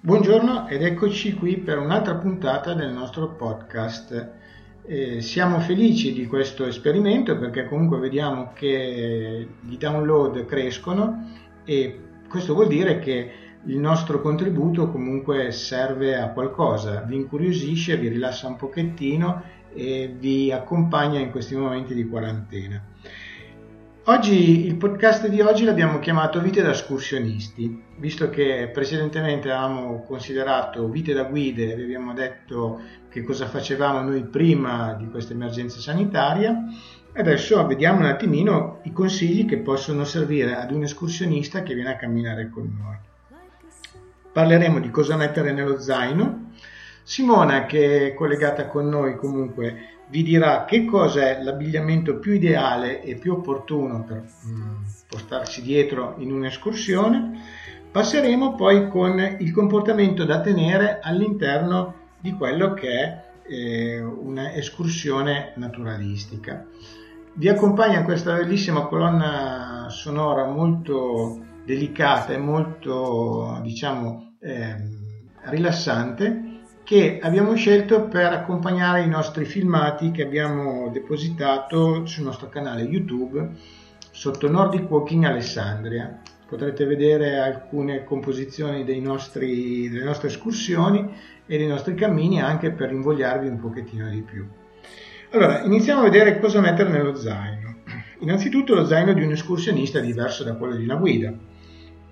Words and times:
Buongiorno 0.00 0.68
ed 0.68 0.84
eccoci 0.84 1.34
qui 1.34 1.56
per 1.56 1.76
un'altra 1.76 2.14
puntata 2.14 2.72
del 2.72 2.92
nostro 2.92 3.30
podcast. 3.30 4.30
Eh, 4.86 5.20
siamo 5.20 5.58
felici 5.58 6.12
di 6.12 6.24
questo 6.28 6.66
esperimento 6.66 7.36
perché 7.36 7.66
comunque 7.66 7.98
vediamo 7.98 8.52
che 8.54 9.48
i 9.68 9.76
download 9.76 10.44
crescono 10.44 11.32
e 11.64 12.00
questo 12.28 12.54
vuol 12.54 12.68
dire 12.68 13.00
che 13.00 13.32
il 13.64 13.76
nostro 13.76 14.20
contributo 14.20 14.88
comunque 14.88 15.50
serve 15.50 16.16
a 16.16 16.28
qualcosa, 16.28 17.00
vi 17.00 17.16
incuriosisce, 17.16 17.96
vi 17.96 18.06
rilassa 18.06 18.46
un 18.46 18.54
pochettino 18.54 19.42
e 19.74 20.14
vi 20.16 20.52
accompagna 20.52 21.18
in 21.18 21.32
questi 21.32 21.56
momenti 21.56 21.92
di 21.92 22.06
quarantena. 22.06 22.80
Oggi 24.08 24.64
il 24.64 24.76
podcast 24.76 25.28
di 25.28 25.42
oggi 25.42 25.64
l'abbiamo 25.64 25.98
chiamato 25.98 26.40
Vite 26.40 26.62
da 26.62 26.70
escursionisti, 26.70 27.82
visto 27.98 28.30
che 28.30 28.70
precedentemente 28.72 29.50
avevamo 29.50 30.02
considerato 30.02 30.88
vite 30.88 31.12
da 31.12 31.24
guide, 31.24 31.74
abbiamo 31.74 32.14
detto 32.14 32.80
che 33.10 33.22
cosa 33.22 33.46
facevamo 33.48 34.00
noi 34.00 34.24
prima 34.24 34.94
di 34.94 35.10
questa 35.10 35.34
emergenza 35.34 35.78
sanitaria. 35.78 36.56
Adesso 37.12 37.66
vediamo 37.66 37.98
un 37.98 38.06
attimino 38.06 38.80
i 38.84 38.92
consigli 38.92 39.44
che 39.44 39.58
possono 39.58 40.04
servire 40.04 40.56
ad 40.56 40.70
un 40.70 40.84
escursionista 40.84 41.62
che 41.62 41.74
viene 41.74 41.90
a 41.90 41.96
camminare 41.96 42.48
con 42.48 42.78
noi. 42.80 42.96
Parleremo 44.32 44.80
di 44.80 44.90
cosa 44.90 45.16
mettere 45.16 45.52
nello 45.52 45.78
zaino. 45.80 46.52
Simona, 47.08 47.64
che 47.64 48.08
è 48.08 48.14
collegata 48.14 48.66
con 48.66 48.86
noi 48.86 49.16
comunque, 49.16 50.02
vi 50.10 50.22
dirà 50.22 50.66
che 50.66 50.84
cosa 50.84 51.22
è 51.22 51.42
l'abbigliamento 51.42 52.18
più 52.18 52.34
ideale 52.34 53.02
e 53.02 53.14
più 53.14 53.32
opportuno 53.32 54.04
per 54.04 54.24
mm, 54.46 54.82
portarsi 55.08 55.62
dietro 55.62 56.16
in 56.18 56.30
un'escursione. 56.30 57.40
Passeremo 57.90 58.54
poi 58.56 58.90
con 58.90 59.18
il 59.38 59.52
comportamento 59.52 60.26
da 60.26 60.42
tenere 60.42 60.98
all'interno 61.02 61.94
di 62.20 62.32
quello 62.34 62.74
che 62.74 62.90
è 62.90 63.24
eh, 63.48 64.02
un'escursione 64.02 65.54
naturalistica. 65.56 66.66
Vi 67.32 67.48
accompagna 67.48 68.04
questa 68.04 68.34
bellissima 68.34 68.82
colonna 68.82 69.86
sonora 69.88 70.44
molto 70.44 71.40
delicata 71.64 72.34
e 72.34 72.38
molto, 72.38 73.60
diciamo, 73.62 74.34
eh, 74.40 74.76
rilassante 75.44 76.47
che 76.88 77.18
abbiamo 77.20 77.54
scelto 77.54 78.04
per 78.04 78.32
accompagnare 78.32 79.02
i 79.02 79.08
nostri 79.08 79.44
filmati 79.44 80.10
che 80.10 80.22
abbiamo 80.22 80.88
depositato 80.90 82.06
sul 82.06 82.24
nostro 82.24 82.48
canale 82.48 82.80
YouTube 82.80 83.50
sotto 84.10 84.48
Nordic 84.48 84.90
Walking 84.90 85.24
Alessandria. 85.24 86.18
Potrete 86.48 86.86
vedere 86.86 87.36
alcune 87.36 88.04
composizioni 88.04 88.86
nostri, 89.02 89.90
delle 89.90 90.04
nostre 90.04 90.28
escursioni 90.28 91.06
e 91.44 91.58
dei 91.58 91.66
nostri 91.66 91.94
cammini 91.94 92.40
anche 92.40 92.70
per 92.70 92.90
invogliarvi 92.90 93.48
un 93.48 93.60
pochettino 93.60 94.08
di 94.08 94.22
più. 94.22 94.48
Allora, 95.32 95.62
iniziamo 95.64 96.00
a 96.00 96.04
vedere 96.04 96.40
cosa 96.40 96.62
mettere 96.62 96.88
nello 96.88 97.14
zaino. 97.14 97.80
Innanzitutto 98.20 98.74
lo 98.74 98.86
zaino 98.86 99.12
di 99.12 99.22
un 99.22 99.32
escursionista 99.32 99.98
è 99.98 100.02
diverso 100.02 100.42
da 100.42 100.54
quello 100.54 100.74
di 100.74 100.84
una 100.84 100.96
guida 100.96 101.34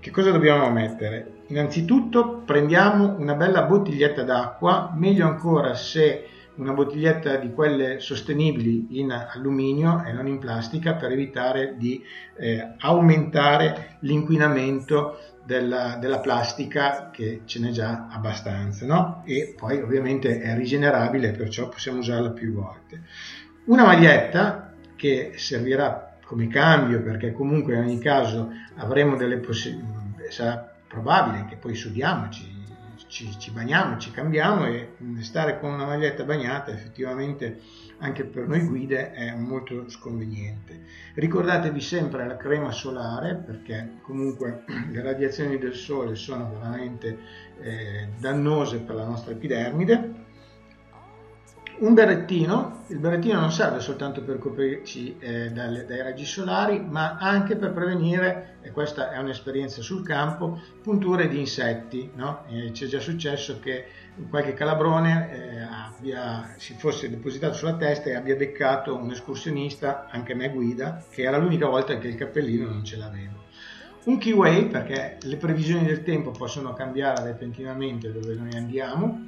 che 0.06 0.12
cosa 0.12 0.30
dobbiamo 0.30 0.70
mettere? 0.70 1.42
Innanzitutto 1.48 2.42
prendiamo 2.46 3.16
una 3.18 3.34
bella 3.34 3.64
bottiglietta 3.64 4.22
d'acqua, 4.22 4.92
meglio 4.94 5.26
ancora 5.26 5.74
se 5.74 6.28
una 6.54 6.72
bottiglietta 6.72 7.34
di 7.38 7.52
quelle 7.52 7.98
sostenibili 7.98 9.00
in 9.00 9.10
alluminio 9.10 10.04
e 10.04 10.12
non 10.12 10.28
in 10.28 10.38
plastica 10.38 10.94
per 10.94 11.10
evitare 11.10 11.74
di 11.76 12.00
eh, 12.36 12.74
aumentare 12.78 13.96
l'inquinamento 14.02 15.18
della, 15.44 15.96
della, 16.00 16.20
plastica 16.20 17.10
che 17.10 17.40
ce 17.44 17.58
n'è 17.58 17.70
già 17.70 18.06
abbastanza 18.08 18.86
no? 18.86 19.24
e 19.26 19.56
poi 19.58 19.82
ovviamente 19.82 20.40
è 20.40 20.54
rigenerabile 20.54 21.32
perciò 21.32 21.68
possiamo 21.68 21.98
usarla 21.98 22.30
più 22.30 22.52
volte. 22.52 23.02
Una 23.64 23.84
maglietta 23.84 24.72
che 24.94 25.32
servirà 25.34 26.05
come 26.26 26.48
cambio 26.48 27.00
perché 27.02 27.32
comunque 27.32 27.74
in 27.74 27.80
ogni 27.80 27.98
caso 27.98 28.50
avremo 28.76 29.16
delle 29.16 29.38
possibilità 29.38 30.04
sarà 30.30 30.74
probabile 30.86 31.46
che 31.48 31.56
poi 31.56 31.74
sudiamo, 31.74 32.28
ci, 32.30 32.64
ci, 33.08 33.38
ci, 33.38 33.50
bagniamo, 33.50 33.98
ci 33.98 34.10
cambiamo 34.10 34.66
e 34.66 34.94
stare 35.20 35.58
con 35.58 35.72
una 35.72 35.86
maglietta 35.86 36.24
bagnata 36.24 36.70
effettivamente 36.70 37.60
anche 37.98 38.24
per 38.24 38.46
noi 38.46 38.60
guide 38.60 39.12
è 39.12 39.34
molto 39.34 39.88
sconveniente. 39.88 40.82
Ricordatevi 41.14 41.80
sempre 41.80 42.26
la 42.26 42.36
crema 42.36 42.70
solare 42.70 43.34
perché 43.36 43.98
comunque 44.02 44.64
le 44.90 45.02
radiazioni 45.02 45.58
del 45.58 45.74
sole 45.74 46.14
sono 46.14 46.50
veramente 46.50 47.18
eh, 47.60 48.08
dannose 48.18 48.80
per 48.80 48.96
la 48.96 49.06
nostra 49.06 49.32
epidermide 49.32 50.15
un 51.78 51.94
berrettino, 51.94 52.84
il 52.88 52.98
berrettino 52.98 53.40
non 53.40 53.52
serve 53.52 53.80
soltanto 53.80 54.22
per 54.22 54.38
coprirci 54.38 55.16
eh, 55.18 55.50
dai, 55.50 55.84
dai, 55.84 56.02
raggi 56.02 56.24
solari, 56.24 56.80
ma 56.80 57.16
anche 57.18 57.56
per 57.56 57.72
prevenire, 57.72 58.58
e 58.62 58.70
questa 58.70 59.10
è 59.10 59.18
un'esperienza 59.18 59.82
sul 59.82 60.04
campo, 60.04 60.60
punture 60.82 61.28
di 61.28 61.38
insetti. 61.38 62.10
No? 62.14 62.44
Eh, 62.48 62.72
ci 62.72 62.84
è 62.84 62.88
già 62.88 63.00
successo 63.00 63.58
che 63.60 63.86
qualche 64.30 64.54
calabrone 64.54 65.30
eh, 65.30 65.60
abbia, 65.60 66.54
si 66.56 66.74
fosse 66.78 67.10
depositato 67.10 67.54
sulla 67.54 67.76
testa 67.76 68.08
e 68.08 68.14
abbia 68.14 68.36
beccato 68.36 68.96
un 68.96 69.10
escursionista, 69.10 70.06
anche 70.10 70.34
me 70.34 70.50
guida, 70.50 71.04
che 71.10 71.22
era 71.22 71.36
l'unica 71.36 71.66
volta 71.66 71.98
che 71.98 72.08
il 72.08 72.14
cappellino 72.14 72.68
non 72.68 72.84
ce 72.84 72.96
l'avevo. 72.96 73.44
Un 74.04 74.18
keyway, 74.18 74.68
perché 74.68 75.18
le 75.22 75.36
previsioni 75.36 75.84
del 75.84 76.04
tempo 76.04 76.30
possono 76.30 76.72
cambiare 76.72 77.24
repentinamente 77.24 78.12
dove 78.12 78.34
noi 78.34 78.52
andiamo, 78.54 79.26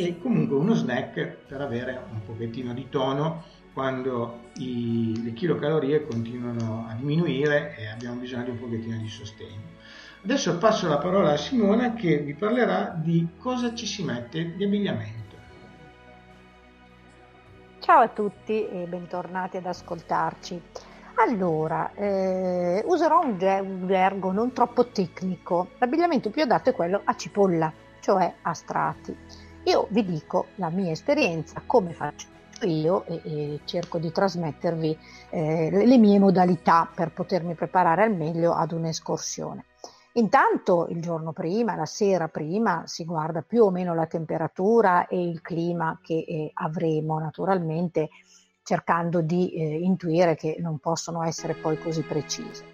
e 0.00 0.16
comunque 0.20 0.56
uno 0.56 0.74
snack 0.74 1.38
per 1.48 1.60
avere 1.60 2.00
un 2.12 2.22
pochettino 2.24 2.72
di 2.72 2.88
tono 2.88 3.42
quando 3.72 4.50
i, 4.58 5.24
le 5.24 5.32
chilocalorie 5.32 6.06
continuano 6.06 6.86
a 6.88 6.94
diminuire 6.94 7.74
e 7.76 7.88
abbiamo 7.88 8.20
bisogno 8.20 8.44
di 8.44 8.50
un 8.50 8.60
pochettino 8.60 8.96
di 8.96 9.08
sostegno. 9.08 9.76
Adesso 10.22 10.56
passo 10.58 10.86
la 10.86 10.98
parola 10.98 11.32
a 11.32 11.36
Simona 11.36 11.94
che 11.94 12.18
vi 12.18 12.34
parlerà 12.34 12.96
di 12.96 13.26
cosa 13.38 13.74
ci 13.74 13.86
si 13.86 14.04
mette 14.04 14.54
di 14.54 14.62
abbigliamento. 14.62 15.36
Ciao 17.80 18.00
a 18.00 18.08
tutti 18.08 18.68
e 18.68 18.86
bentornati 18.86 19.56
ad 19.56 19.66
ascoltarci. 19.66 20.62
Allora, 21.14 21.92
eh, 21.94 22.84
userò 22.86 23.24
un, 23.24 23.36
gergo 23.36 24.30
non 24.30 24.52
troppo 24.52 24.86
tecnico. 24.86 25.70
L'abbigliamento 25.78 26.30
più 26.30 26.42
adatto 26.42 26.70
è 26.70 26.72
quello 26.72 27.00
a 27.02 27.16
cipolla, 27.16 27.72
cioè 27.98 28.32
a 28.42 28.54
strati. 28.54 29.47
Io 29.68 29.86
vi 29.90 30.02
dico 30.02 30.46
la 30.54 30.70
mia 30.70 30.92
esperienza, 30.92 31.60
come 31.66 31.92
faccio 31.92 32.26
io 32.62 33.04
e, 33.04 33.20
e 33.22 33.60
cerco 33.64 33.98
di 33.98 34.10
trasmettervi 34.10 34.98
eh, 35.28 35.68
le 35.70 35.98
mie 35.98 36.18
modalità 36.18 36.90
per 36.92 37.12
potermi 37.12 37.52
preparare 37.52 38.02
al 38.02 38.14
meglio 38.14 38.54
ad 38.54 38.72
un'escursione. 38.72 39.66
Intanto 40.12 40.86
il 40.88 41.02
giorno 41.02 41.32
prima, 41.32 41.76
la 41.76 41.84
sera 41.84 42.28
prima, 42.28 42.84
si 42.86 43.04
guarda 43.04 43.42
più 43.42 43.64
o 43.64 43.70
meno 43.70 43.94
la 43.94 44.06
temperatura 44.06 45.06
e 45.06 45.22
il 45.22 45.42
clima 45.42 46.00
che 46.02 46.24
eh, 46.26 46.50
avremo. 46.54 47.18
Naturalmente 47.18 48.08
cercando 48.62 49.20
di 49.20 49.52
eh, 49.52 49.80
intuire 49.80 50.34
che 50.34 50.56
non 50.60 50.78
possono 50.78 51.22
essere 51.24 51.52
poi 51.52 51.78
così 51.78 52.00
precise. 52.00 52.64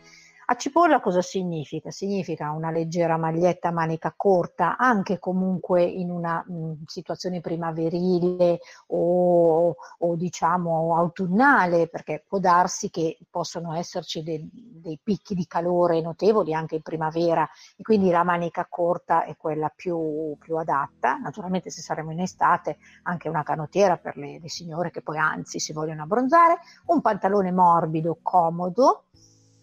A 0.47 0.57
cipolla 0.57 1.01
cosa 1.01 1.23
significa? 1.23 1.91
Significa 1.91 2.51
una 2.51 2.71
leggera 2.71 3.17
maglietta 3.17 3.69
a 3.69 3.73
manica 3.73 4.13
corta, 4.15 4.77
anche 4.77 5.19
comunque 5.19 5.83
in 5.83 6.11
una 6.11 6.45
mh, 6.47 6.85
situazione 6.85 7.41
primaverile 7.41 8.59
o, 8.89 9.75
o, 9.99 10.15
diciamo 10.17 10.97
autunnale, 10.99 11.89
perché 11.89 12.23
può 12.29 12.41
darsi 12.41 12.91
che 12.91 13.17
possono 13.31 13.75
esserci 13.75 14.23
de, 14.23 14.47
dei 14.53 15.01
picchi 15.03 15.35
di 15.35 15.47
calore 15.47 16.03
notevoli 16.03 16.53
anche 16.53 16.75
in 16.75 16.83
primavera 16.83 17.49
e 17.75 17.83
quindi 17.83 18.11
la 18.11 18.23
manica 18.23 18.67
corta 18.69 19.25
è 19.25 19.37
quella 19.39 19.73
più, 19.75 20.37
più 20.39 20.57
adatta. 20.57 21.17
Naturalmente 21.17 21.71
se 21.71 21.81
saremo 21.81 22.13
in 22.13 22.21
estate 22.21 22.77
anche 23.05 23.31
una 23.31 23.43
canottiera 23.43 23.97
per 23.97 24.19
le, 24.19 24.39
le 24.39 24.49
signore 24.51 24.91
che 24.91 25.01
poi 25.01 25.17
anzi 25.17 25.59
si 25.59 25.73
vogliono 25.73 26.03
abbronzare, 26.03 26.59
un 26.87 27.01
pantalone 27.01 27.51
morbido, 27.51 28.19
comodo, 28.21 29.05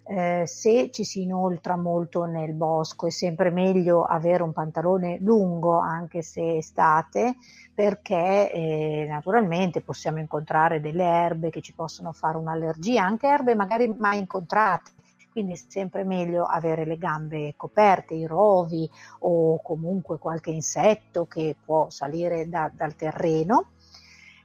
eh, 0.03 0.43
se 0.45 0.89
ci 0.91 1.03
si 1.03 1.21
inoltra 1.21 1.77
molto 1.77 2.25
nel 2.25 2.53
bosco 2.53 3.07
è 3.07 3.11
sempre 3.11 3.49
meglio 3.51 4.03
avere 4.03 4.43
un 4.43 4.51
pantalone 4.51 5.19
lungo 5.21 5.77
anche 5.77 6.21
se 6.21 6.57
estate 6.57 7.35
perché 7.73 8.51
eh, 8.51 9.05
naturalmente 9.07 9.81
possiamo 9.81 10.19
incontrare 10.19 10.81
delle 10.81 11.03
erbe 11.03 11.49
che 11.49 11.61
ci 11.61 11.73
possono 11.73 12.11
fare 12.11 12.37
un'allergia, 12.37 13.03
anche 13.03 13.27
erbe 13.27 13.55
magari 13.55 13.93
mai 13.97 14.19
incontrate. 14.19 14.91
Quindi 15.31 15.53
è 15.53 15.55
sempre 15.55 16.03
meglio 16.03 16.43
avere 16.43 16.83
le 16.83 16.97
gambe 16.97 17.53
coperte, 17.55 18.13
i 18.13 18.25
rovi 18.25 18.89
o 19.19 19.61
comunque 19.61 20.17
qualche 20.17 20.51
insetto 20.51 21.25
che 21.25 21.55
può 21.63 21.89
salire 21.89 22.49
da, 22.49 22.69
dal 22.73 22.95
terreno. 22.95 23.71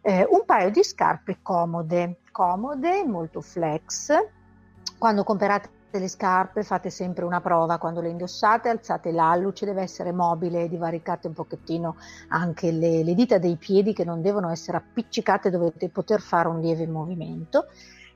Eh, 0.00 0.24
un 0.30 0.44
paio 0.46 0.70
di 0.70 0.84
scarpe 0.84 1.38
comode, 1.42 2.20
comode, 2.30 3.04
molto 3.04 3.40
flex, 3.40 4.12
quando 5.06 5.22
comprate 5.22 5.70
le 5.92 6.08
scarpe 6.08 6.64
fate 6.64 6.90
sempre 6.90 7.24
una 7.24 7.40
prova, 7.40 7.78
quando 7.78 8.00
le 8.00 8.08
indossate 8.08 8.68
alzate 8.70 9.12
l'alluce, 9.12 9.64
deve 9.64 9.82
essere 9.82 10.10
mobile 10.10 10.68
divaricate 10.68 11.28
un 11.28 11.32
pochettino 11.32 11.94
anche 12.30 12.72
le, 12.72 13.04
le 13.04 13.14
dita 13.14 13.38
dei 13.38 13.54
piedi 13.54 13.92
che 13.92 14.02
non 14.04 14.20
devono 14.20 14.50
essere 14.50 14.78
appiccicate, 14.78 15.48
dovete 15.48 15.90
poter 15.90 16.20
fare 16.20 16.48
un 16.48 16.58
lieve 16.58 16.88
movimento. 16.88 17.66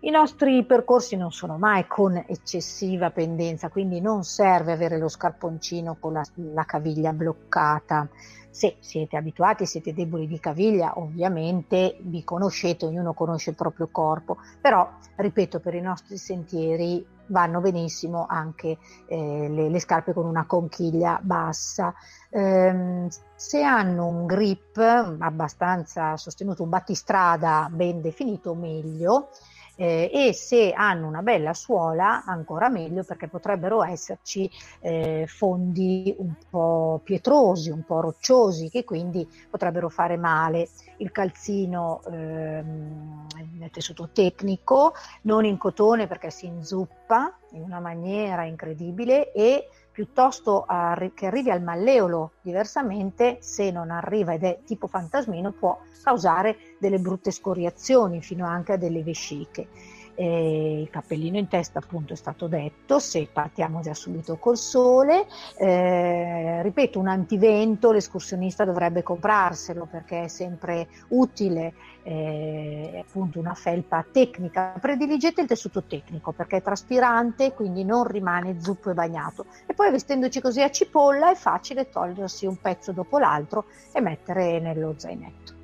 I 0.03 0.09
nostri 0.09 0.65
percorsi 0.65 1.15
non 1.15 1.31
sono 1.31 1.59
mai 1.59 1.87
con 1.87 2.17
eccessiva 2.27 3.11
pendenza, 3.11 3.69
quindi 3.69 4.01
non 4.01 4.25
serve 4.25 4.73
avere 4.73 4.97
lo 4.97 5.09
scarponcino 5.09 5.99
con 6.01 6.15
la, 6.15 6.25
la 6.37 6.65
caviglia 6.65 7.13
bloccata. 7.13 8.09
Se 8.49 8.77
siete 8.81 9.19
abituati, 9.19 9.67
siete 9.67 9.93
deboli 9.93 10.27
di 10.27 10.41
caviglia, 10.41 10.99
ovviamente 10.99 11.99
vi 12.01 12.25
conoscete, 12.25 12.87
ognuno 12.87 13.13
conosce 13.13 13.51
il 13.51 13.57
proprio 13.57 13.89
corpo, 13.93 14.39
però 14.59 14.91
ripeto, 15.17 15.61
per 15.61 15.75
i 15.75 15.83
nostri 15.83 16.17
sentieri 16.17 17.07
vanno 17.27 17.61
benissimo 17.61 18.25
anche 18.27 18.79
eh, 19.07 19.49
le, 19.51 19.69
le, 19.69 19.79
scarpe 19.81 20.15
con 20.15 20.25
una 20.25 20.47
conchiglia 20.47 21.21
bassa. 21.23 21.95
Eh, 22.31 23.07
se 23.35 23.63
hanno 23.63 24.07
un 24.07 24.25
grip 24.25 24.79
abbastanza 24.79 26.17
sostenuto, 26.17 26.63
un 26.63 26.71
battistrada 26.71 27.69
ben 27.71 28.01
definito, 28.01 28.55
meglio 28.55 29.29
eh, 29.81 30.11
e 30.13 30.35
se 30.35 30.73
hanno 30.73 31.07
una 31.07 31.23
bella 31.23 31.55
suola 31.55 32.23
ancora 32.27 32.69
meglio 32.69 33.03
perché 33.03 33.29
potrebbero 33.29 33.83
esserci 33.83 34.51
eh, 34.81 35.25
fondi 35.27 36.15
un 36.19 36.35
po' 36.51 37.01
pietrosi, 37.03 37.71
un 37.71 37.83
po' 37.85 38.01
rocciosi 38.01 38.69
che 38.69 38.85
quindi 38.85 39.27
potrebbero 39.49 39.89
fare 39.89 40.19
male. 40.19 40.69
Il 40.99 41.11
calzino 41.11 42.03
ehm, 42.11 43.27
nel 43.59 43.71
tessuto 43.71 44.11
tecnico, 44.13 44.93
non 45.23 45.47
in 45.47 45.57
cotone 45.57 46.07
perché 46.07 46.31
si 46.31 46.45
inzuppa 46.45 47.39
in 47.53 47.63
una 47.63 47.81
maniera 47.81 48.45
incredibile 48.45 49.33
e 49.33 49.67
piuttosto 50.01 50.65
arri- 50.67 51.13
che 51.13 51.27
arrivi 51.27 51.51
al 51.51 51.63
malleolo, 51.63 52.33
diversamente 52.41 53.37
se 53.43 53.71
non 53.71 53.91
arriva 53.91 54.33
ed 54.33 54.45
è 54.45 54.61
tipo 54.65 54.87
fantasmino 54.87 55.53
può 55.53 55.79
causare 56.03 56.57
delle 56.79 56.99
brutte 56.99 57.31
scoriazioni 57.31 58.23
fino 58.23 58.47
anche 58.47 58.73
a 58.73 58.77
delle 58.79 59.03
vesciche. 59.03 59.69
Eh, 60.21 60.83
il 60.83 60.91
cappellino 60.91 61.39
in 61.39 61.49
testa 61.49 61.79
appunto 61.79 62.13
è 62.13 62.17
stato 62.17 62.47
detto, 62.47 62.99
se 62.99 63.27
partiamo 63.33 63.81
già 63.81 63.95
subito 63.95 64.37
col 64.37 64.59
sole, 64.59 65.27
eh, 65.57 66.61
ripeto 66.61 66.99
un 66.99 67.09
antivento 67.09 67.91
l'escursionista 67.91 68.67
dovrebbe 68.67 69.03
comprarselo 69.03 69.89
perché 69.91 70.25
è 70.25 70.29
sempre 70.29 70.89
utile, 71.09 71.73
eh, 72.03 73.03
appunto 73.09 73.39
una 73.39 73.55
felpa 73.55 74.05
tecnica, 74.13 74.75
prediligete 74.79 75.41
il 75.41 75.47
tessuto 75.47 75.85
tecnico 75.85 76.33
perché 76.33 76.59
è 76.59 76.63
traspirante 76.63 77.55
quindi 77.55 77.83
non 77.83 78.05
rimane 78.05 78.61
zuppo 78.61 78.91
e 78.91 78.95
bagnato. 78.95 79.47
E 79.65 79.73
poi 79.73 79.91
vestendoci 79.91 80.43
così 80.43 80.61
a 80.61 80.71
cipolla 80.71 81.31
è 81.31 81.35
facile 81.35 81.89
togliersi 81.89 82.45
un 82.45 82.61
pezzo 82.61 82.93
dopo 82.93 83.19
l'altro 83.19 83.65
e 83.91 84.03
mettere 84.03 84.61
nello 84.61 84.93
zainetto. 84.99 85.60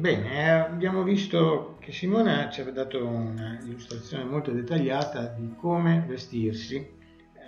Bene, 0.00 0.32
eh, 0.32 0.48
abbiamo 0.48 1.02
visto 1.02 1.76
che 1.78 1.92
Simona 1.92 2.48
ci 2.48 2.62
aveva 2.62 2.84
dato 2.84 3.06
un'illustrazione 3.06 4.24
molto 4.24 4.50
dettagliata 4.50 5.26
di 5.26 5.52
come 5.58 6.02
vestirsi, 6.08 6.90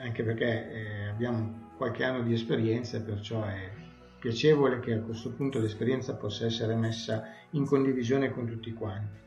anche 0.03 0.23
perché 0.23 0.71
eh, 0.71 1.09
abbiamo 1.09 1.71
qualche 1.79 2.05
anno 2.05 2.21
di 2.21 2.35
esperienza, 2.35 3.01
perciò 3.01 3.43
è 3.43 3.71
piacevole 4.19 4.81
che 4.81 4.93
a 4.93 5.01
questo 5.01 5.33
punto 5.33 5.61
l'esperienza 5.61 6.15
possa 6.15 6.45
essere 6.45 6.75
messa 6.75 7.25
in 7.53 7.65
condivisione 7.65 8.31
con 8.31 8.47
tutti 8.47 8.75
quanti. 8.75 9.19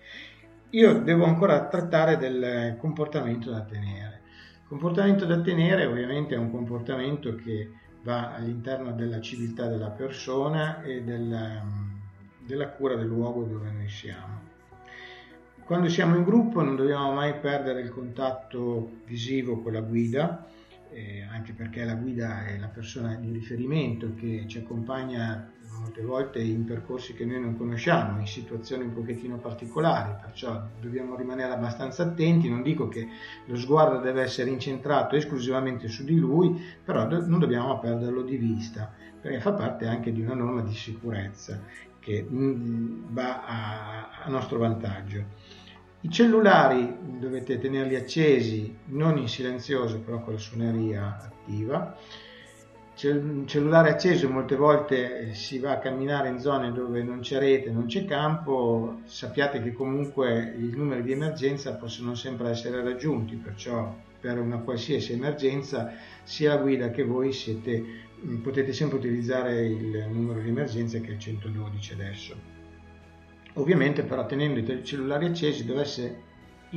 Io 0.69 1.00
devo 1.00 1.25
ancora 1.25 1.66
trattare 1.68 2.18
del 2.18 2.77
comportamento 2.77 3.50
da 3.50 3.62
tenere. 3.62 4.22
Il 4.62 4.68
comportamento 4.68 5.25
da 5.25 5.42
tenere 5.42 5.88
ovviamente 5.88 6.36
è 6.36 6.38
un 6.38 6.51
comportamento 6.51 7.33
che 7.33 7.72
va 8.04 8.36
all'interno 8.36 8.92
della 8.92 9.19
civiltà 9.19 9.66
della 9.66 9.89
persona 9.89 10.83
e 10.83 11.01
del 11.01 11.94
della 12.45 12.69
cura 12.69 12.95
del 12.95 13.07
luogo 13.07 13.44
dove 13.44 13.71
noi 13.71 13.89
siamo. 13.89 14.53
Quando 15.65 15.89
siamo 15.89 16.15
in 16.15 16.24
gruppo 16.24 16.62
non 16.62 16.75
dobbiamo 16.75 17.12
mai 17.12 17.39
perdere 17.39 17.81
il 17.81 17.89
contatto 17.89 19.01
visivo 19.06 19.62
con 19.62 19.74
la 19.74 19.81
guida, 19.81 20.45
eh, 20.92 21.24
anche 21.24 21.53
perché 21.53 21.83
la 21.83 21.95
guida 21.95 22.45
è 22.45 22.57
la 22.59 22.68
persona 22.68 23.15
di 23.15 23.31
riferimento 23.31 24.13
che 24.13 24.45
ci 24.47 24.59
accompagna 24.59 25.51
molte 25.80 26.01
volte 26.03 26.39
in 26.39 26.65
percorsi 26.65 27.13
che 27.13 27.25
noi 27.25 27.42
non 27.42 27.57
conosciamo, 27.57 28.19
in 28.19 28.27
situazioni 28.27 28.83
un 28.83 28.94
pochettino 28.94 29.38
particolari, 29.38 30.15
perciò 30.21 30.68
dobbiamo 30.80 31.15
rimanere 31.15 31.51
abbastanza 31.51 32.03
attenti, 32.03 32.50
non 32.50 32.62
dico 32.62 32.88
che 32.88 33.07
lo 33.46 33.58
sguardo 33.58 34.00
deve 34.00 34.22
essere 34.22 34.50
incentrato 34.50 35.15
esclusivamente 35.15 35.88
su 35.88 36.03
di 36.03 36.17
lui, 36.17 36.62
però 36.84 37.08
non 37.08 37.39
dobbiamo 37.39 37.77
perderlo 37.79 38.22
di 38.22 38.38
vista, 38.38 38.93
perché 39.20 39.39
fa 39.41 39.53
parte 39.53 39.88
anche 39.88 40.12
di 40.12 40.22
una 40.22 40.36
norma 40.36 40.62
di 40.62 40.74
sicurezza 40.74 41.60
che 42.05 42.24
mm, 42.24 43.05
va 43.09 43.43
a, 43.43 44.09
a 44.25 44.29
nostro 44.29 44.59
vantaggio. 44.59 45.24
I 46.01 46.12
cellulari 46.12 46.97
dovete 47.17 47.57
tenerli 47.57 47.95
accesi, 47.95 48.77
non 48.89 49.17
in 49.17 49.27
silenzioso, 49.27 50.00
però 50.01 50.21
con 50.21 50.33
la 50.33 50.39
suoneria 50.39 51.19
attiva. 51.19 51.97
Cellulare 52.96 53.90
acceso 53.90 54.30
molte 54.30 54.56
volte 54.56 55.34
si 55.34 55.60
va 55.60 55.72
a 55.72 55.80
camminare 55.80 56.30
in 56.30 56.40
zone 56.40 56.72
dove 56.72 57.04
non 57.04 57.20
c'è 57.20 57.40
rete, 57.40 57.70
non 57.70 57.88
c'è 57.88 58.06
campo, 58.06 59.02
sappiate 59.04 59.62
che 59.62 59.74
comunque 59.74 60.56
i 60.58 60.70
numeri 60.74 61.04
di 61.04 61.12
emergenza 61.12 61.74
possono 61.74 62.16
sempre 62.16 62.52
essere 62.52 62.82
raggiunti, 62.82 63.36
perciò 63.36 63.94
per 64.18 64.40
una 64.40 64.60
qualsiasi 64.60 65.12
emergenza 65.12 65.92
sia 66.24 66.56
la 66.56 66.62
guida 66.62 66.90
che 66.90 67.04
voi 67.04 67.34
siete 67.34 67.84
potete 68.42 68.72
sempre 68.72 68.98
utilizzare 68.98 69.66
il 69.66 70.08
numero 70.10 70.40
di 70.40 70.48
emergenza 70.48 70.98
che 71.00 71.10
è 71.10 71.12
il 71.12 71.20
112 71.20 71.94
adesso. 71.94 72.36
Ovviamente 73.56 74.04
però 74.04 74.25
tenendo 74.25 74.60
i 74.60 74.86
cellulari 74.86 75.25
accesi 75.25 75.66
dovesse 75.66 76.22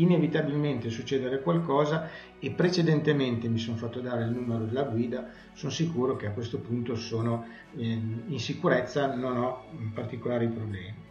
inevitabilmente 0.01 0.91
succedere 0.91 1.41
qualcosa 1.41 2.09
e 2.39 2.51
precedentemente 2.51 3.49
mi 3.49 3.59
sono 3.59 3.77
fatto 3.77 4.01
dare 4.01 4.25
il 4.25 4.31
numero 4.31 4.65
della 4.65 4.85
guida, 4.85 5.29
sono 5.53 5.73
sicuro 5.73 6.17
che 6.17 6.27
a 6.27 6.33
questo 6.33 6.59
punto 6.59 6.95
sono 6.95 7.47
in 7.77 8.39
sicurezza, 8.39 9.15
non 9.15 9.37
ho 9.37 9.65
particolari 9.93 10.49
problemi. 10.49 11.07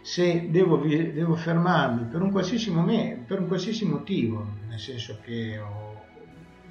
Se 0.00 0.50
devo, 0.50 0.76
devo 0.76 1.34
fermarmi 1.34 2.04
per 2.04 2.22
un, 2.22 2.30
qualsiasi 2.30 2.70
momento, 2.70 3.24
per 3.26 3.40
un 3.40 3.48
qualsiasi 3.48 3.84
motivo, 3.84 4.46
nel 4.68 4.78
senso 4.78 5.18
che 5.22 5.58
ho 5.58 5.96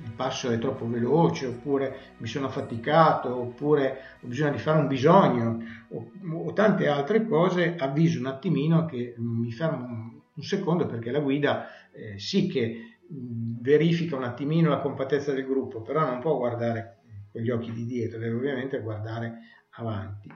il 0.05 0.11
passo 0.11 0.51
è 0.51 0.59
troppo 0.59 0.87
veloce, 0.87 1.47
oppure 1.47 2.13
mi 2.17 2.27
sono 2.27 2.45
affaticato, 2.45 3.35
oppure 3.35 4.17
ho 4.21 4.27
bisogno 4.27 4.51
di 4.51 4.59
fare 4.59 4.79
un 4.79 4.87
bisogno, 4.87 5.63
o, 5.89 6.11
o 6.31 6.53
tante 6.53 6.87
altre 6.87 7.27
cose, 7.27 7.75
avviso 7.75 8.19
un 8.19 8.27
attimino 8.27 8.85
che 8.85 9.15
mi 9.17 9.51
fermo 9.51 10.04
un, 10.35 10.43
secondo 10.43 10.85
perché 10.85 11.11
la 11.11 11.19
guida 11.19 11.67
eh, 11.91 12.19
sì 12.19 12.47
che 12.47 12.97
verifica 13.07 14.15
un 14.15 14.23
attimino 14.23 14.69
la 14.69 14.79
compattezza 14.79 15.31
del 15.31 15.45
gruppo, 15.45 15.81
però 15.81 16.05
non 16.05 16.19
può 16.19 16.37
guardare 16.37 16.99
con 17.31 17.41
gli 17.41 17.49
occhi 17.49 17.71
di 17.71 17.85
dietro, 17.85 18.19
deve 18.19 18.35
ovviamente 18.35 18.79
guardare 18.79 19.39
avanti. 19.71 20.29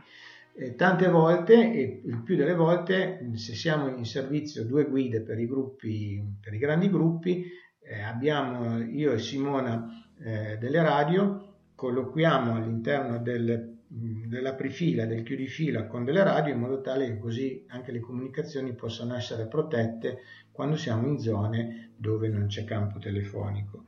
Eh, 0.54 0.76
tante 0.76 1.08
volte, 1.08 1.54
e 1.54 2.02
il 2.04 2.22
più 2.22 2.36
delle 2.36 2.56
volte, 2.56 3.32
se 3.36 3.54
siamo 3.54 3.88
in 3.88 4.06
servizio 4.06 4.66
due 4.66 4.86
guide 4.86 5.22
per 5.22 5.40
i, 5.40 5.48
gruppi, 5.48 6.22
per 6.42 6.54
i 6.54 6.58
grandi 6.58 6.90
gruppi, 6.90 7.46
eh, 7.82 8.02
abbiamo 8.02 8.80
io 8.82 9.14
e 9.14 9.20
Simona 9.20 9.88
eh, 10.22 10.58
delle 10.58 10.82
radio, 10.82 11.54
colloquiamo 11.76 12.56
all'interno 12.56 13.20
del, 13.20 13.69
della 14.30 14.54
prefila, 14.54 15.08
del 15.08 15.24
chiudifila 15.24 15.88
con 15.88 16.06
delle 16.06 16.24
radio 16.24 16.54
in 16.54 16.60
modo 16.60 16.82
tale 16.82 17.08
che 17.08 17.18
così 17.18 17.66
anche 17.70 17.92
le 17.92 18.00
comunicazioni 18.00 18.76
possano 18.76 19.16
essere 19.16 19.48
protette 19.48 20.20
quando 20.52 20.76
siamo 20.76 21.08
in 21.08 21.20
zone 21.20 21.94
dove 21.96 22.30
non 22.30 22.46
c'è 22.46 22.64
campo 22.64 23.00
telefonico. 23.00 23.86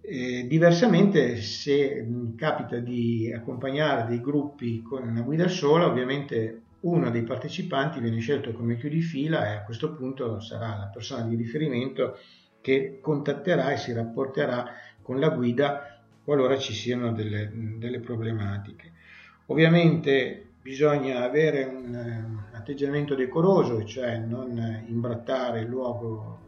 Eh, 0.00 0.46
diversamente, 0.48 1.36
se 1.36 2.04
capita 2.36 2.78
di 2.78 3.32
accompagnare 3.32 4.08
dei 4.08 4.20
gruppi 4.20 4.82
con 4.82 5.06
una 5.06 5.22
guida 5.22 5.46
sola, 5.46 5.86
ovviamente 5.86 6.62
uno 6.80 7.08
dei 7.10 7.22
partecipanti 7.22 8.00
viene 8.00 8.18
scelto 8.18 8.52
come 8.52 8.76
chiudifila 8.76 9.46
e 9.46 9.54
a 9.54 9.62
questo 9.62 9.94
punto 9.94 10.40
sarà 10.40 10.76
la 10.76 10.90
persona 10.92 11.22
di 11.26 11.36
riferimento 11.36 12.18
che 12.60 12.98
contatterà 13.00 13.70
e 13.70 13.76
si 13.76 13.92
rapporterà 13.92 14.72
con 15.00 15.20
la 15.20 15.28
guida 15.28 16.00
qualora 16.24 16.58
ci 16.58 16.72
siano 16.72 17.12
delle, 17.12 17.48
delle 17.78 18.00
problematiche. 18.00 18.94
Ovviamente 19.46 20.54
bisogna 20.60 21.22
avere 21.22 21.64
un, 21.64 21.94
un 21.94 22.42
atteggiamento 22.52 23.14
decoroso, 23.14 23.84
cioè 23.84 24.18
non 24.18 24.84
imbrattare 24.88 25.60
il 25.60 25.68
luogo 25.68 26.44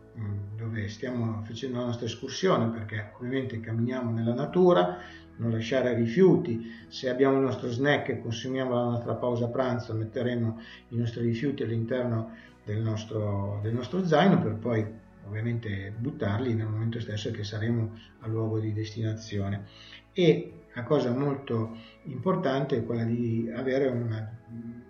dove 0.56 0.88
stiamo 0.88 1.42
facendo 1.44 1.78
la 1.78 1.86
nostra 1.86 2.06
escursione 2.06 2.68
perché 2.68 3.12
ovviamente 3.16 3.60
camminiamo 3.60 4.10
nella 4.10 4.34
natura, 4.34 4.98
non 5.36 5.52
lasciare 5.52 5.94
rifiuti, 5.94 6.68
se 6.88 7.08
abbiamo 7.08 7.36
il 7.36 7.44
nostro 7.44 7.70
snack 7.70 8.08
e 8.08 8.20
consumiamo 8.20 8.74
la 8.74 8.90
nostra 8.90 9.14
pausa 9.14 9.48
pranzo 9.48 9.94
metteremo 9.94 10.60
i 10.88 10.96
nostri 10.96 11.22
rifiuti 11.22 11.62
all'interno 11.62 12.34
del 12.64 12.80
nostro, 12.80 13.60
del 13.62 13.72
nostro 13.72 14.04
zaino 14.04 14.42
per 14.42 14.54
poi 14.54 14.84
ovviamente 15.28 15.92
buttarli 15.96 16.54
nel 16.54 16.66
momento 16.66 16.98
stesso 16.98 17.30
che 17.30 17.44
saremo 17.44 17.96
al 18.20 18.30
luogo 18.30 18.58
di 18.58 18.72
destinazione. 18.72 19.64
E 20.12 20.64
la 20.78 20.84
cosa 20.84 21.10
molto 21.10 21.76
importante 22.04 22.76
è 22.76 22.84
quella 22.84 23.02
di 23.02 23.50
avere 23.52 23.88
una, 23.88 24.38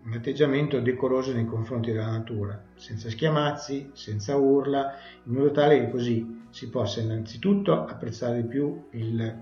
un 0.05 0.13
atteggiamento 0.13 0.81
decoroso 0.81 1.33
nei 1.33 1.47
confronti 1.47 1.93
della 1.93 2.11
natura, 2.11 2.63
senza 2.75 3.09
schiamazzi, 3.09 3.93
senza 3.95 4.37
urla, 4.37 4.93
in 5.25 5.33
modo 5.33 5.51
tale 5.51 5.81
che 5.81 5.91
così 5.91 6.47
si 6.51 6.69
possa 6.69 7.01
innanzitutto 7.01 7.87
apprezzare 7.87 8.43
di 8.43 8.49
più 8.49 8.89
il 8.91 9.35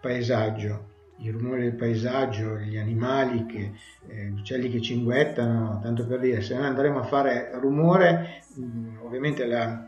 paesaggio, 0.00 0.90
i 1.18 1.30
rumori 1.30 1.62
del 1.62 1.76
paesaggio, 1.76 2.58
gli 2.58 2.76
animali, 2.76 3.46
che, 3.46 3.72
eh, 4.08 4.26
gli 4.26 4.40
uccelli 4.40 4.70
che 4.70 4.80
cinguettano, 4.80 5.78
tanto 5.80 6.04
per 6.04 6.18
dire, 6.18 6.40
se 6.40 6.56
noi 6.56 6.66
andremo 6.66 6.98
a 6.98 7.04
fare 7.04 7.52
rumore, 7.60 8.42
mh, 8.56 8.98
ovviamente 9.04 9.46
la, 9.46 9.86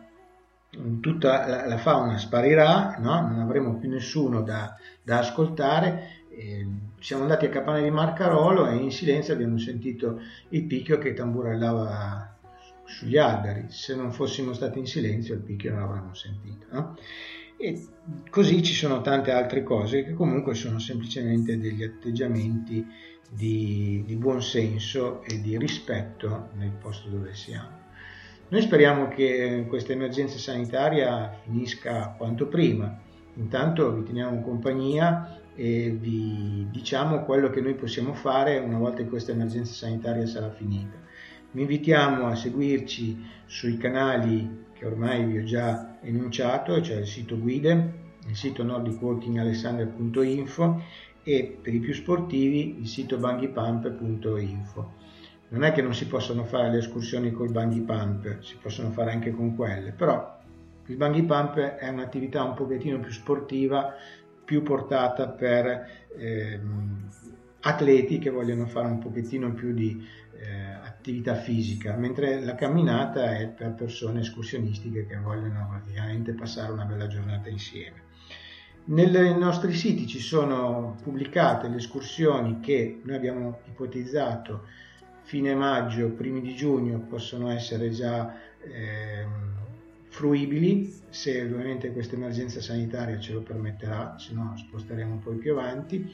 tutta 1.01 1.47
la, 1.49 1.67
la 1.67 1.77
fauna 1.79 2.19
sparirà, 2.19 2.97
no? 2.99 3.21
non 3.21 3.41
avremo 3.41 3.79
più 3.79 3.89
nessuno 3.89 4.43
da, 4.43 4.77
da 5.05 5.19
ascoltare. 5.19 6.23
Eh, 6.31 6.67
siamo 6.99 7.23
andati 7.23 7.45
a 7.45 7.51
Capane 7.51 7.83
di 7.83 7.91
Marcarolo 7.91 8.67
e 8.67 8.77
in 8.77 8.91
silenzio 8.91 9.35
abbiamo 9.35 9.59
sentito 9.59 10.21
il 10.49 10.65
picchio 10.65 10.99
che 10.99 11.13
tamburellava 11.13 12.39
sugli 12.85 13.19
alberi. 13.19 13.67
Se 13.69 13.95
non 13.95 14.11
fossimo 14.13 14.53
stati 14.53 14.79
in 14.79 14.87
silenzio 14.87 15.35
il 15.35 15.41
picchio 15.41 15.71
non 15.71 15.81
l'avremmo 15.81 16.15
sentito. 16.15 16.67
No? 16.71 16.97
E 17.57 17.87
così 18.31 18.63
ci 18.63 18.73
sono 18.73 19.01
tante 19.01 19.31
altre 19.31 19.63
cose 19.63 20.05
che 20.05 20.15
comunque 20.15 20.55
sono 20.55 20.79
semplicemente 20.79 21.59
degli 21.59 21.85
atteggiamenti 21.85 22.85
di, 23.31 24.03
di 24.07 24.17
buon 24.17 24.43
senso 24.43 25.23
e 25.23 25.41
di 25.41 25.57
rispetto 25.59 26.49
nel 26.55 26.73
posto 26.73 27.09
dove 27.09 27.35
siamo. 27.35 27.83
Noi 28.49 28.61
speriamo 28.61 29.09
che 29.09 29.65
questa 29.69 29.93
emergenza 29.93 30.39
sanitaria 30.39 31.41
finisca 31.45 32.15
quanto 32.17 32.47
prima. 32.47 33.01
Intanto 33.35 33.93
vi 33.93 34.05
teniamo 34.05 34.41
compagnia 34.43 35.41
e 35.55 35.91
vi 35.91 36.67
diciamo 36.71 37.25
quello 37.25 37.51
che 37.51 37.61
noi 37.61 37.75
possiamo 37.75 38.15
fare 38.15 38.59
una 38.59 38.79
volta 38.79 38.99
che 38.99 39.09
questa 39.09 39.33
emergenza 39.33 39.73
sanitaria 39.73 40.25
sarà 40.27 40.51
finita. 40.51 40.97
Vi 41.51 41.61
invitiamo 41.61 42.27
a 42.27 42.35
seguirci 42.35 43.23
sui 43.47 43.77
canali 43.77 44.63
che 44.73 44.87
ormai 44.87 45.25
vi 45.25 45.39
ho 45.39 45.45
già 45.45 45.99
enunciato, 46.01 46.81
cioè 46.81 46.99
il 46.99 47.07
sito 47.07 47.39
guide, 47.39 47.93
il 48.27 48.37
sito 48.37 48.63
nordicwalkingalexander.info 48.63 50.83
e 51.23 51.59
per 51.61 51.75
i 51.75 51.79
più 51.79 51.93
sportivi 51.95 52.81
il 52.81 52.89
sito 52.89 53.19
banghipump.info 53.19 55.03
non 55.49 55.63
è 55.63 55.73
che 55.73 55.83
non 55.83 55.95
si 55.95 56.07
possono 56.07 56.45
fare 56.45 56.71
le 56.71 56.79
escursioni 56.79 57.31
col 57.31 57.51
bungee 57.51 57.83
pump, 57.83 58.41
si 58.41 58.57
possono 58.61 58.91
fare 58.91 59.13
anche 59.13 59.31
con 59.31 59.55
quelle, 59.55 59.93
però 59.93 60.34
il 60.87 60.97
bungee 60.97 61.25
pump 61.25 61.57
è 61.57 61.89
un'attività 61.89 62.43
un 62.43 62.55
pochettino 62.55 62.99
più 63.01 63.11
sportiva, 63.11 63.95
più 64.45 64.63
portata 64.63 65.29
per 65.29 65.89
eh, 66.17 66.61
atleti 67.61 68.19
che 68.19 68.31
vogliono 68.31 68.67
fare 68.67 68.89
un 68.89 68.99
pochettino 68.99 69.53
più 69.53 69.73
di 69.73 70.07
eh, 70.39 70.73
attività 70.85 71.35
fisica, 71.35 71.97
mentre 71.97 72.41
la 72.41 72.55
camminata 72.55 73.37
è 73.39 73.49
per 73.49 73.73
persone 73.73 74.21
escursionistiche 74.21 75.07
che 75.07 75.17
vogliono 75.17 75.69
praticamente 75.71 76.33
passare 76.33 76.73
una 76.73 76.85
bella 76.85 77.07
giornata 77.07 77.49
insieme. 77.49 78.03
Nei 78.87 79.39
nostri 79.39 79.73
siti 79.73 80.07
ci 80.07 80.21
sono 80.21 80.99
pubblicate 81.03 81.69
le 81.69 81.77
escursioni 81.77 82.61
che 82.61 83.01
noi 83.03 83.17
abbiamo 83.17 83.61
ipotizzato 83.67 84.67
fine 85.23 85.55
maggio, 85.55 86.11
primi 86.11 86.43
di 86.43 86.55
giugno 86.55 86.99
possono 86.99 87.51
essere 87.51 87.89
già 87.89 88.35
eh, 88.61 89.27
fruibili 90.15 90.95
se 91.09 91.43
ovviamente 91.43 91.91
questa 91.91 92.15
emergenza 92.15 92.61
sanitaria 92.61 93.19
ce 93.19 93.33
lo 93.33 93.43
permetterà, 93.43 94.15
se 94.17 94.33
no 94.33 94.55
sposteremo 94.57 95.19
poi 95.19 95.37
più 95.39 95.51
avanti. 95.51 96.09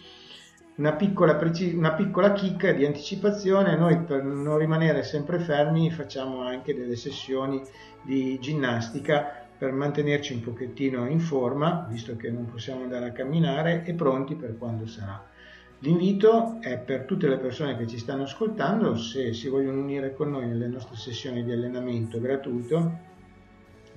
Una 0.76 0.94
piccola, 0.94 1.38
una 1.74 1.92
piccola 1.92 2.32
chicca 2.32 2.72
di 2.72 2.86
anticipazione, 2.86 3.76
noi 3.76 3.98
per 3.98 4.24
non 4.24 4.56
rimanere 4.56 5.02
sempre 5.02 5.38
fermi 5.38 5.90
facciamo 5.90 6.40
anche 6.40 6.74
delle 6.74 6.96
sessioni 6.96 7.62
di 8.02 8.38
ginnastica 8.40 9.46
per 9.58 9.72
mantenerci 9.72 10.32
un 10.32 10.40
pochettino 10.40 11.06
in 11.06 11.20
forma, 11.20 11.86
visto 11.90 12.16
che 12.16 12.30
non 12.30 12.46
possiamo 12.46 12.84
andare 12.84 13.08
a 13.08 13.12
camminare 13.12 13.84
e 13.84 13.92
pronti 13.92 14.34
per 14.34 14.56
quando 14.56 14.86
sarà. 14.86 15.22
L'invito 15.80 16.58
è 16.60 16.78
per 16.78 17.04
tutte 17.04 17.28
le 17.28 17.36
persone 17.36 17.76
che 17.76 17.86
ci 17.86 17.98
stanno 17.98 18.22
ascoltando, 18.22 18.96
se 18.96 19.34
si 19.34 19.48
vogliono 19.48 19.82
unire 19.82 20.14
con 20.14 20.30
noi 20.30 20.46
nelle 20.46 20.68
nostre 20.68 20.96
sessioni 20.96 21.44
di 21.44 21.52
allenamento 21.52 22.18
gratuito, 22.18 23.08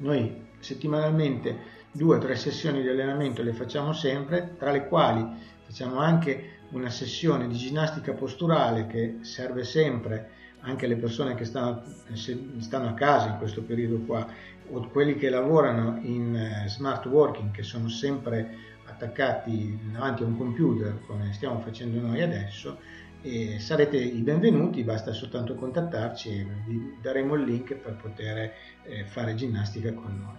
noi 0.04 0.48
settimanalmente 0.60 1.72
due 1.92 2.18
o 2.18 2.20
tre 2.20 2.36
sessioni 2.36 2.82
di 2.82 2.90
allenamento 2.90 3.42
le 3.42 3.54
facciamo 3.54 3.94
sempre, 3.94 4.56
tra 4.58 4.72
le 4.72 4.88
quali 4.88 5.26
facciamo 5.66 5.98
anche 5.98 6.60
una 6.72 6.90
sessione 6.90 7.48
di 7.48 7.56
ginnastica 7.56 8.14
posturale 8.14 8.86
che 8.88 9.20
serve 9.22 9.64
sempre 9.64 10.30
anche 10.62 10.86
alle 10.86 10.96
persone 10.96 11.36
che 11.36 11.46
stanno, 11.46 11.84
stanno 12.14 12.90
a 12.90 12.94
casa 12.94 13.30
in 13.30 13.38
questo 13.38 13.64
periodo 13.64 14.00
qua 14.00 14.28
o 14.70 14.88
quelli 14.90 15.16
che 15.16 15.30
lavorano 15.30 16.00
in 16.02 16.36
eh, 16.36 16.68
smart 16.68 17.06
working 17.06 17.52
che 17.52 17.64
sono 17.64 17.90
sempre 17.90 18.72
attaccati 18.86 19.78
davanti 19.92 20.24
a 20.24 20.26
un 20.26 20.38
computer 20.38 21.00
come 21.06 21.32
stiamo 21.34 21.60
facendo 21.60 22.00
noi 22.00 22.22
adesso 22.22 22.80
e 23.26 23.58
sarete 23.58 23.96
i 23.96 24.20
benvenuti, 24.20 24.84
basta 24.84 25.14
soltanto 25.14 25.56
contattarci 25.56 26.30
e 26.30 26.46
vi 26.68 26.98
daremo 27.02 27.36
il 27.36 27.44
link 27.46 27.74
per 27.76 27.96
poter 27.96 28.52
eh, 28.84 29.06
fare 29.06 29.34
ginnastica 29.34 29.94
con 29.94 30.20
noi. 30.22 30.36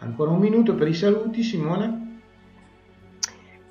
Ancora 0.00 0.30
un 0.30 0.38
minuto 0.38 0.74
per 0.74 0.86
i 0.86 0.94
saluti, 0.94 1.42
Simone. 1.42 2.18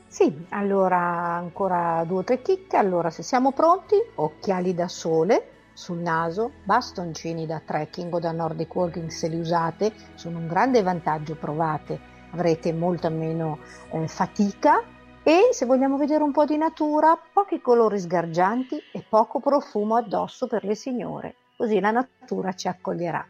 Sì, 0.07 0.45
allora 0.49 0.97
ancora 0.97 2.03
due 2.07 2.17
o 2.17 2.23
tre 2.23 2.41
chicche. 2.41 2.75
Allora, 2.75 3.11
se 3.11 3.21
siamo 3.21 3.51
pronti, 3.51 3.95
occhiali 4.15 4.73
da 4.73 4.87
sole 4.87 5.51
sul 5.73 5.99
naso, 5.99 6.53
bastoncini 6.63 7.45
da 7.45 7.61
trekking 7.63 8.11
o 8.11 8.19
da 8.19 8.31
Nordic 8.31 8.75
Walking 8.75 9.09
se 9.09 9.27
li 9.27 9.39
usate, 9.39 9.93
sono 10.15 10.39
un 10.39 10.47
grande 10.47 10.81
vantaggio, 10.81 11.35
provate 11.35 12.17
avrete 12.31 12.73
molta 12.73 13.09
meno 13.09 13.59
eh, 13.91 14.07
fatica 14.07 14.83
e 15.29 15.49
se 15.51 15.67
vogliamo 15.67 15.95
vedere 15.95 16.23
un 16.23 16.31
po' 16.31 16.43
di 16.43 16.57
natura, 16.57 17.15
pochi 17.31 17.61
colori 17.61 17.99
sgargianti 17.99 18.81
e 18.91 19.05
poco 19.07 19.39
profumo 19.39 19.95
addosso 19.95 20.47
per 20.47 20.63
le 20.63 20.73
signore, 20.73 21.35
così 21.55 21.79
la 21.79 21.91
natura 21.91 22.53
ci 22.53 22.67
accoglierà. 22.67 23.23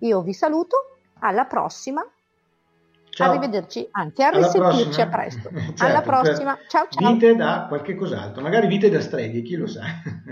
Io 0.00 0.20
vi 0.22 0.32
saluto, 0.32 0.96
alla 1.20 1.44
prossima. 1.44 2.04
Ciao. 3.08 3.30
Arrivederci, 3.30 3.86
anche 3.92 4.24
a 4.24 4.30
risentirci 4.30 5.00
a 5.00 5.06
presto. 5.06 5.48
certo, 5.54 5.84
alla 5.84 6.02
prossima, 6.02 6.58
ciao 6.68 6.88
ciao. 6.90 7.12
Vite 7.12 7.36
da 7.36 7.66
qualche 7.68 7.94
cos'altro, 7.94 8.42
magari 8.42 8.66
vite 8.66 8.90
da 8.90 9.00
streghe, 9.00 9.42
chi 9.42 9.54
lo 9.54 9.68
sa. 9.68 9.82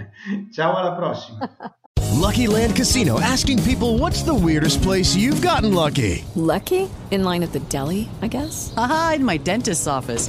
ciao, 0.50 0.74
alla 0.74 0.94
prossima. 0.94 1.48
Lucky 2.18 2.48
Land 2.48 2.74
Casino 2.74 3.20
asking 3.20 3.62
people 3.62 3.96
what's 3.96 4.24
the 4.24 4.34
weirdest 4.34 4.82
place 4.82 5.14
you've 5.14 5.40
gotten 5.40 5.72
lucky? 5.72 6.24
Lucky? 6.34 6.88
In 7.12 7.22
line 7.22 7.44
at 7.44 7.52
the 7.52 7.60
deli, 7.68 8.08
I 8.22 8.26
guess? 8.26 8.72
Aha, 8.76 9.14
in 9.16 9.24
my 9.24 9.38
dentist's 9.38 9.86
office. 9.86 10.28